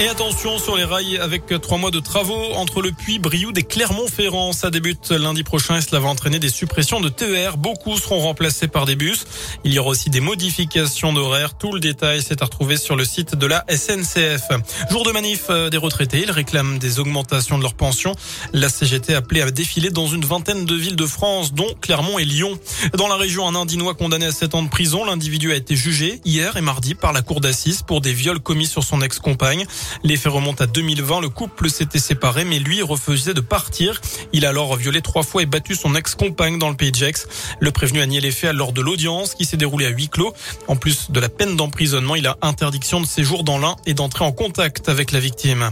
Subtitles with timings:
[0.00, 3.64] Et attention sur les rails avec trois mois de travaux entre le Puy, Brioude et
[3.64, 4.52] Clermont-Ferrand.
[4.52, 7.56] Ça débute lundi prochain et cela va entraîner des suppressions de TER.
[7.56, 9.24] Beaucoup seront remplacés par des bus.
[9.64, 11.58] Il y aura aussi des modifications d'horaire.
[11.58, 14.50] Tout le détail s'est à retrouver sur le site de la SNCF.
[14.88, 16.20] Jour de manif euh, des retraités.
[16.22, 18.14] Ils réclament des augmentations de leurs pensions.
[18.52, 22.20] La CGT a appelé à défiler dans une vingtaine de villes de France, dont Clermont
[22.20, 22.56] et Lyon.
[22.96, 25.04] Dans la région, un Indinois condamné à 7 ans de prison.
[25.04, 28.66] L'individu a été jugé hier et mardi par la cour d'assises pour des viols commis
[28.66, 29.66] sur son ex-compagne.
[30.02, 31.20] Les faits remontent à 2020.
[31.20, 34.00] Le couple s'était séparé, mais lui refusait de partir.
[34.32, 37.26] Il a alors violé trois fois et battu son ex-compagne dans le pays de Gex.
[37.60, 40.32] Le prévenu a nié les faits lors de l'audience qui s'est déroulée à huis clos.
[40.66, 44.24] En plus de la peine d'emprisonnement, il a interdiction de séjour dans l'un et d'entrer
[44.24, 45.70] en contact avec la victime.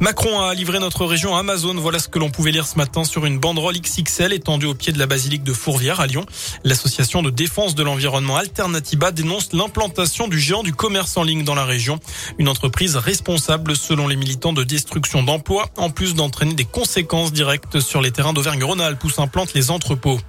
[0.00, 1.74] Macron a livré notre région à Amazon.
[1.74, 4.92] Voilà ce que l'on pouvait lire ce matin sur une banderole XXL étendue au pied
[4.92, 6.26] de la basilique de Fourvière à Lyon.
[6.64, 11.54] L'association de défense de l'environnement Alternativa dénonce l'implantation du géant du commerce en ligne dans
[11.54, 11.98] la région.
[12.38, 17.80] Une entreprise responsable selon les militants de destruction d'emplois, en plus d'entraîner des conséquences directes
[17.80, 20.20] sur les terrains d'Auvergne-Rhône-Alpes où s'implantent les entrepôts.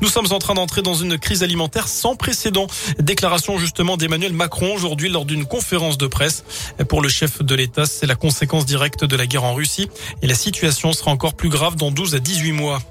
[0.00, 2.66] Nous sommes en train d'entrer dans une crise alimentaire sans précédent.
[2.98, 6.44] Déclaration justement d'Emmanuel Macron aujourd'hui lors d'une conférence de presse.
[6.88, 9.88] Pour le chef de l'État, c'est la conséquence directe de la guerre en Russie
[10.22, 12.82] et la situation sera encore plus grave dans 12 à 18 mois.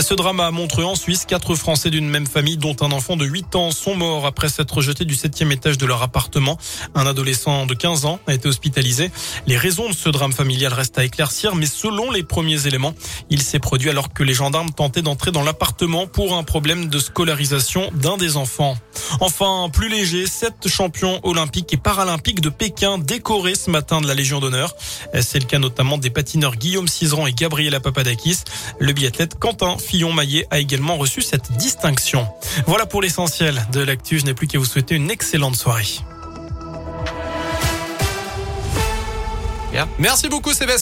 [0.00, 1.24] Ce drame a montré en Suisse.
[1.26, 4.80] Quatre Français d'une même famille, dont un enfant de 8 ans, sont morts après s'être
[4.80, 6.58] jetés du septième étage de leur appartement.
[6.94, 9.10] Un adolescent de 15 ans a été hospitalisé.
[9.46, 12.94] Les raisons de ce drame familial restent à éclaircir, mais selon les premiers éléments,
[13.30, 16.06] il s'est produit alors que les gendarmes tentaient d'entrer dans l'appartement
[16.38, 18.76] un problème de scolarisation d'un des enfants.
[19.20, 24.14] Enfin, plus léger, sept champions olympiques et paralympiques de Pékin décorés ce matin de la
[24.14, 24.74] Légion d'honneur.
[25.20, 28.38] C'est le cas notamment des patineurs Guillaume Cizeran et Gabriela Papadakis.
[28.78, 32.26] Le biathlète Quentin Fillon-Maillet a également reçu cette distinction.
[32.66, 34.18] Voilà pour l'essentiel de l'actu.
[34.18, 35.98] Je n'ai plus qu'à vous souhaiter une excellente soirée.
[39.98, 40.70] Merci beaucoup Sébastien.